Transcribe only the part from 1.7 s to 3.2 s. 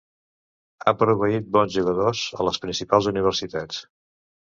jugadors a les principals